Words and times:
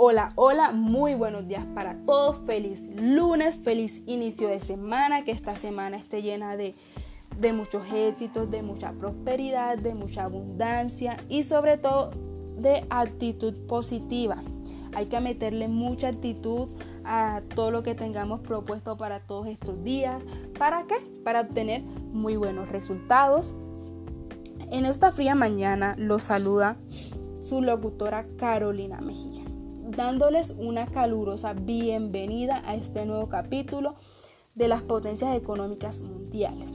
Hola, 0.00 0.30
hola, 0.36 0.70
muy 0.70 1.16
buenos 1.16 1.48
días 1.48 1.66
para 1.74 1.96
todos. 2.06 2.36
Feliz 2.46 2.88
lunes, 2.94 3.56
feliz 3.56 4.00
inicio 4.06 4.46
de 4.46 4.60
semana. 4.60 5.24
Que 5.24 5.32
esta 5.32 5.56
semana 5.56 5.96
esté 5.96 6.22
llena 6.22 6.56
de, 6.56 6.76
de 7.36 7.52
muchos 7.52 7.82
éxitos, 7.92 8.48
de 8.48 8.62
mucha 8.62 8.92
prosperidad, 8.92 9.76
de 9.76 9.94
mucha 9.94 10.22
abundancia 10.22 11.16
y 11.28 11.42
sobre 11.42 11.78
todo 11.78 12.12
de 12.58 12.86
actitud 12.90 13.66
positiva. 13.66 14.36
Hay 14.94 15.06
que 15.06 15.18
meterle 15.18 15.66
mucha 15.66 16.06
actitud 16.06 16.68
a 17.04 17.42
todo 17.56 17.72
lo 17.72 17.82
que 17.82 17.96
tengamos 17.96 18.38
propuesto 18.38 18.96
para 18.96 19.18
todos 19.18 19.48
estos 19.48 19.82
días. 19.82 20.22
¿Para 20.56 20.84
qué? 20.86 20.94
Para 21.24 21.40
obtener 21.40 21.82
muy 21.82 22.36
buenos 22.36 22.68
resultados. 22.68 23.52
En 24.70 24.84
esta 24.84 25.10
fría 25.10 25.34
mañana 25.34 25.96
los 25.98 26.22
saluda 26.22 26.76
su 27.40 27.62
locutora 27.62 28.26
Carolina 28.36 29.00
Mejía 29.00 29.47
dándoles 29.90 30.54
una 30.58 30.86
calurosa 30.86 31.54
bienvenida 31.54 32.62
a 32.66 32.74
este 32.74 33.06
nuevo 33.06 33.28
capítulo 33.28 33.94
de 34.54 34.68
las 34.68 34.82
potencias 34.82 35.36
económicas 35.36 36.00
mundiales. 36.00 36.74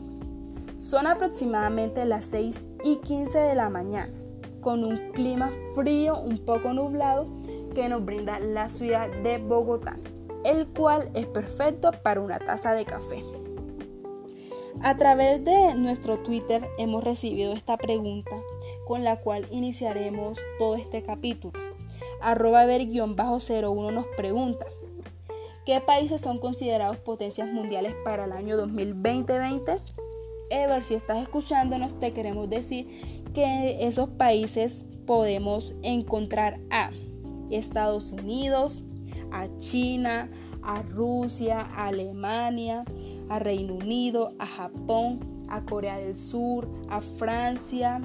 Son 0.80 1.05
aproximadamente 1.05 2.05
las 2.05 2.26
6 2.26 2.66
y 2.84 2.98
15 2.98 3.38
de 3.38 3.55
la 3.55 3.70
mañana, 3.70 4.12
con 4.62 4.84
un 4.84 5.12
clima 5.12 5.52
frío 5.76 6.20
un 6.20 6.39
poco 6.39 6.73
nublado 6.73 7.26
que 7.76 7.88
nos 7.88 8.03
brinda 8.03 8.39
la 8.39 8.70
ciudad 8.70 9.09
de 9.22 9.38
Bogotá, 9.38 9.98
el 10.44 10.67
cual 10.67 11.09
es 11.14 11.27
perfecto 11.27 11.91
para 12.03 12.22
una 12.22 12.39
taza 12.39 12.73
de 12.73 12.86
café. 12.86 13.23
A 14.81 14.98
través 14.98 15.45
de 15.45 15.75
nuestro 15.75 16.17
Twitter 16.17 16.67
hemos 16.77 17.03
recibido 17.03 17.53
esta 17.53 17.77
pregunta 17.77 18.36
con 18.88 19.03
la 19.03 19.22
cual 19.22 19.45
iniciaremos 19.52 20.39
todo 20.58 20.75
este 20.75 21.03
capítulo 21.03 21.72
arroba 22.23 22.66
ver-01 22.66 23.91
nos 23.91 24.05
pregunta, 24.16 24.66
¿qué 25.66 25.81
países 25.81 26.21
son 26.21 26.39
considerados 26.39 26.97
potencias 26.97 27.52
mundiales 27.52 27.93
para 28.03 28.25
el 28.25 28.31
año 28.31 28.57
2020? 28.57 29.75
Ever, 30.49 30.83
si 30.83 30.95
estás 30.95 31.21
escuchándonos, 31.21 31.99
te 31.99 32.11
queremos 32.11 32.49
decir 32.49 33.23
que 33.33 33.85
esos 33.85 34.09
países 34.09 34.85
podemos 35.05 35.73
encontrar 35.81 36.59
a 36.69 36.91
Estados 37.51 38.11
Unidos, 38.11 38.83
a 39.31 39.47
China, 39.57 40.29
a 40.61 40.81
Rusia, 40.81 41.67
a 41.75 41.88
Alemania, 41.88 42.85
a 43.29 43.39
Reino 43.39 43.75
Unido, 43.75 44.33
a 44.39 44.45
Japón, 44.45 45.45
a 45.49 45.61
Corea 45.66 45.97
del 45.97 46.16
Sur, 46.16 46.69
a 46.88 47.01
Francia 47.01 47.99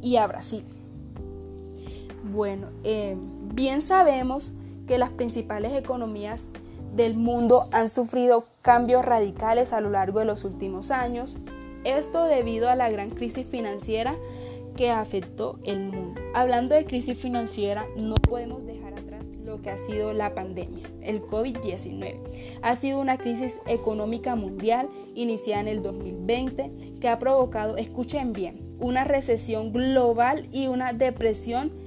y 0.00 0.16
a 0.16 0.26
Brasil. 0.26 0.64
Bueno, 2.24 2.68
eh, 2.84 3.16
bien 3.54 3.82
sabemos 3.82 4.52
que 4.86 4.98
las 4.98 5.10
principales 5.10 5.72
economías 5.74 6.46
del 6.94 7.16
mundo 7.16 7.68
han 7.72 7.88
sufrido 7.88 8.44
cambios 8.60 9.04
radicales 9.04 9.72
a 9.72 9.80
lo 9.80 9.90
largo 9.90 10.18
de 10.20 10.26
los 10.26 10.44
últimos 10.44 10.90
años. 10.90 11.36
Esto 11.84 12.24
debido 12.24 12.68
a 12.68 12.76
la 12.76 12.90
gran 12.90 13.10
crisis 13.10 13.46
financiera 13.46 14.14
que 14.76 14.90
afectó 14.90 15.58
el 15.64 15.80
mundo. 15.90 16.20
Hablando 16.34 16.74
de 16.74 16.84
crisis 16.84 17.18
financiera, 17.18 17.86
no 17.96 18.14
podemos 18.14 18.64
dejar 18.64 18.92
atrás 18.94 19.26
lo 19.44 19.60
que 19.60 19.70
ha 19.70 19.78
sido 19.78 20.12
la 20.12 20.34
pandemia, 20.34 20.86
el 21.02 21.22
COVID-19. 21.22 22.16
Ha 22.62 22.76
sido 22.76 23.00
una 23.00 23.18
crisis 23.18 23.58
económica 23.66 24.36
mundial 24.36 24.88
iniciada 25.14 25.62
en 25.62 25.68
el 25.68 25.82
2020 25.82 26.70
que 27.00 27.08
ha 27.08 27.18
provocado, 27.18 27.76
escuchen 27.76 28.32
bien, 28.32 28.60
una 28.78 29.04
recesión 29.04 29.72
global 29.72 30.48
y 30.52 30.68
una 30.68 30.92
depresión 30.92 31.81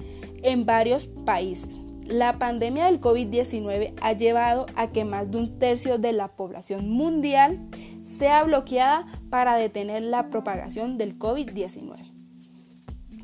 en 0.46 0.66
varios 0.66 1.08
países. 1.26 1.80
La 2.06 2.38
pandemia 2.38 2.86
del 2.86 3.02
COVID-19 3.02 3.96
ha 4.00 4.14
llevado 4.14 4.68
a 4.76 4.92
que 4.92 5.04
más 5.06 5.32
de 5.32 5.38
un 5.40 5.52
tercio 5.52 5.98
de 5.98 6.14
la 6.14 6.28
población 6.28 6.88
mundial 6.88 7.60
sea 8.04 8.44
bloqueada 8.44 9.08
para 9.32 9.56
detener 9.56 10.04
la 10.04 10.30
propagación 10.30 11.00
del 11.00 11.18
COVID-19, 11.18 12.12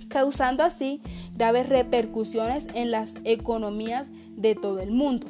causando 0.09 0.63
así 0.63 0.99
graves 1.33 1.69
repercusiones 1.69 2.67
en 2.73 2.89
las 2.89 3.13
economías 3.23 4.09
de 4.31 4.55
todo 4.55 4.79
el 4.79 4.89
mundo. 4.89 5.27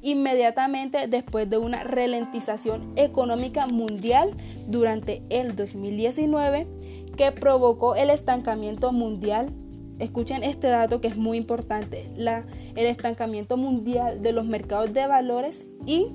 Inmediatamente 0.00 1.08
después 1.08 1.50
de 1.50 1.58
una 1.58 1.82
ralentización 1.82 2.92
económica 2.94 3.66
mundial 3.66 4.36
durante 4.68 5.24
el 5.30 5.56
2019 5.56 6.68
que 7.16 7.32
provocó 7.32 7.96
el 7.96 8.10
estancamiento 8.10 8.92
mundial 8.92 9.52
Escuchen 9.98 10.42
este 10.42 10.66
dato 10.66 11.00
que 11.00 11.08
es 11.08 11.16
muy 11.16 11.38
importante, 11.38 12.10
el 12.16 12.86
estancamiento 12.86 13.56
mundial 13.56 14.22
de 14.22 14.32
los 14.32 14.44
mercados 14.44 14.92
de 14.92 15.06
valores 15.06 15.64
y 15.86 16.08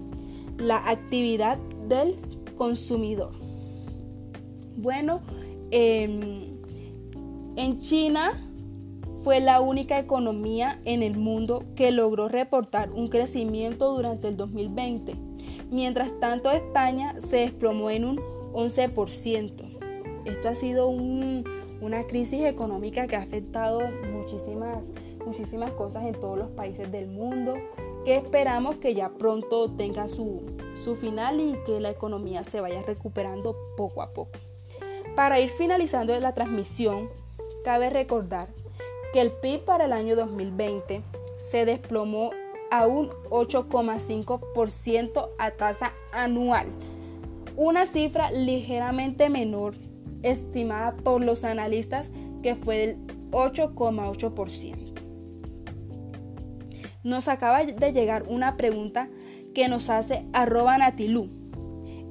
la 0.57 0.78
actividad 0.90 1.57
del 1.88 2.17
consumidor. 2.57 3.31
Bueno, 4.75 5.22
em, 5.72 6.57
en 7.56 7.79
China 7.79 8.45
fue 9.23 9.40
la 9.40 9.62
única 9.62 10.00
economía 10.00 10.79
en 10.85 11.03
el 11.03 11.17
mundo 11.17 11.63
que 11.75 11.91
logró 11.91 12.28
reportar 12.28 12.91
un 12.91 13.07
crecimiento 13.07 13.94
durante 13.94 14.28
el 14.28 14.38
2020. 14.38 15.16
Mientras 15.69 16.17
tanto, 16.19 16.51
España 16.51 17.16
se 17.19 17.38
desplomó 17.38 17.90
en 17.90 18.06
un 18.06 18.19
11%. 18.53 19.66
Esto 20.25 20.50
ha 20.50 20.56
sido 20.56 20.88
un, 20.88 21.44
una 21.81 22.06
crisis 22.06 22.44
económica 22.44 23.07
que 23.07 23.16
ha 23.16 23.22
afectado 23.22 23.79
muchísimas, 24.12 24.85
muchísimas 25.25 25.72
cosas 25.72 26.06
en 26.06 26.13
todos 26.13 26.38
los 26.38 26.50
países 26.50 26.91
del 26.91 27.07
mundo, 27.07 27.56
que 28.06 28.17
esperamos 28.17 28.78
que 28.78 28.94
ya 28.94 29.09
pronto 29.09 29.69
tenga 29.72 30.07
su, 30.07 30.41
su 30.84 30.95
final 30.95 31.40
y 31.40 31.57
que 31.66 31.79
la 31.79 31.90
economía 31.90 32.44
se 32.44 32.62
vaya 32.62 32.81
recuperando 32.84 33.56
poco 33.78 34.01
a 34.01 34.12
poco. 34.12 34.31
Para 35.16 35.40
ir 35.40 35.50
finalizando 35.50 36.17
la 36.19 36.34
transmisión, 36.34 37.09
cabe 37.63 37.90
recordar 37.90 38.50
que 39.13 39.22
el 39.22 39.31
PIB 39.31 39.66
para 39.66 39.85
el 39.85 39.94
año 39.94 40.16
2020 40.16 41.01
se 41.38 41.66
desplomó 41.66 42.31
a 42.72 42.88
un 42.88 43.09
8,5% 43.29 45.29
a 45.38 45.51
tasa 45.51 45.94
anual, 46.11 46.67
una 47.56 47.85
cifra 47.85 48.31
ligeramente 48.31 49.29
menor 49.29 49.75
estimada 50.24 50.96
por 50.96 51.24
los 51.24 51.44
analistas 51.44 52.12
que 52.44 52.56
fue 52.56 52.78
del 52.78 52.97
8,8%. 53.31 54.90
Nos 57.03 57.28
acaba 57.28 57.63
de 57.63 57.91
llegar 57.91 58.25
una 58.28 58.58
pregunta 58.58 59.09
que 59.53 59.68
nos 59.68 59.90
hace 59.90 60.25
arroba 60.34 60.78
Natilú. 60.78 61.29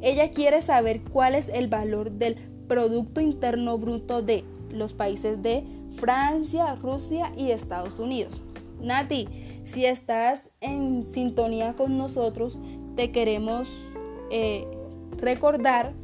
Ella 0.00 0.30
quiere 0.30 0.62
saber 0.62 1.02
cuál 1.02 1.34
es 1.34 1.48
el 1.48 1.68
valor 1.68 2.12
del 2.12 2.36
Producto 2.68 3.20
Interno 3.20 3.78
Bruto 3.78 4.22
de 4.22 4.44
los 4.70 4.92
países 4.92 5.42
de 5.42 5.64
Francia, 5.96 6.74
Rusia 6.76 7.32
y 7.36 7.50
Estados 7.50 7.98
Unidos. 7.98 8.42
Nati, 8.80 9.28
si 9.64 9.84
estás 9.84 10.48
en 10.60 11.06
sintonía 11.12 11.74
con 11.74 11.96
nosotros, 11.96 12.58
te 12.96 13.10
queremos 13.10 13.68
eh, 14.30 14.66
recordar 15.16 15.94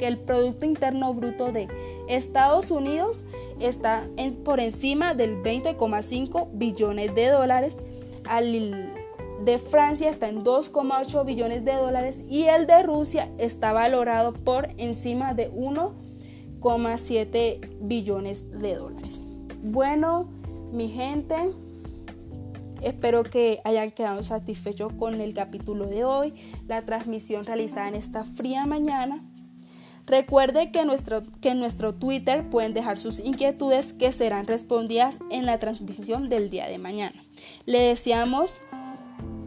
que 0.00 0.08
el 0.08 0.18
Producto 0.18 0.64
Interno 0.64 1.12
Bruto 1.12 1.52
de 1.52 1.68
Estados 2.08 2.70
Unidos 2.70 3.22
está 3.60 4.08
por 4.44 4.58
encima 4.58 5.12
del 5.12 5.42
20,5 5.42 6.48
billones 6.54 7.14
de 7.14 7.28
dólares, 7.28 7.76
al 8.24 8.94
de 9.44 9.58
Francia 9.58 10.08
está 10.08 10.28
en 10.28 10.42
2,8 10.42 11.26
billones 11.26 11.66
de 11.66 11.74
dólares 11.74 12.24
y 12.30 12.44
el 12.44 12.66
de 12.66 12.82
Rusia 12.82 13.30
está 13.36 13.74
valorado 13.74 14.32
por 14.32 14.70
encima 14.78 15.34
de 15.34 15.52
1,7 15.52 17.60
billones 17.82 18.50
de 18.58 18.76
dólares. 18.76 19.20
Bueno, 19.62 20.30
mi 20.72 20.88
gente, 20.88 21.36
espero 22.80 23.22
que 23.22 23.60
hayan 23.64 23.90
quedado 23.90 24.22
satisfechos 24.22 24.94
con 24.94 25.20
el 25.20 25.34
capítulo 25.34 25.84
de 25.86 26.04
hoy, 26.04 26.32
la 26.66 26.86
transmisión 26.86 27.44
realizada 27.44 27.88
en 27.88 27.96
esta 27.96 28.24
fría 28.24 28.64
mañana. 28.64 29.29
Recuerde 30.10 30.72
que, 30.72 30.84
nuestro, 30.84 31.22
que 31.40 31.50
en 31.50 31.60
nuestro 31.60 31.94
Twitter 31.94 32.50
pueden 32.50 32.74
dejar 32.74 32.98
sus 32.98 33.20
inquietudes 33.20 33.92
que 33.92 34.10
serán 34.10 34.48
respondidas 34.48 35.20
en 35.30 35.46
la 35.46 35.60
transmisión 35.60 36.28
del 36.28 36.50
día 36.50 36.66
de 36.66 36.78
mañana. 36.78 37.22
Le 37.64 37.78
deseamos 37.78 38.60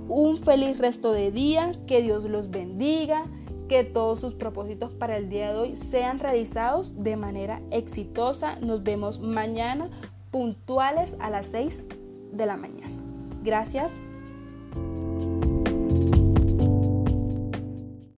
un 0.07 0.37
feliz 0.37 0.77
resto 0.77 1.11
de 1.11 1.31
día, 1.31 1.73
que 1.85 2.01
Dios 2.01 2.23
los 2.23 2.49
bendiga, 2.49 3.25
que 3.67 3.83
todos 3.83 4.21
sus 4.21 4.35
propósitos 4.35 4.93
para 4.93 5.17
el 5.17 5.27
día 5.27 5.51
de 5.51 5.59
hoy 5.59 5.75
sean 5.75 6.19
realizados 6.19 7.03
de 7.03 7.17
manera 7.17 7.61
exitosa. 7.69 8.55
Nos 8.61 8.83
vemos 8.83 9.19
mañana 9.19 9.89
puntuales 10.31 11.13
a 11.19 11.29
las 11.29 11.47
6 11.47 11.83
de 12.31 12.45
la 12.45 12.55
mañana. 12.55 12.95
Gracias 13.43 13.91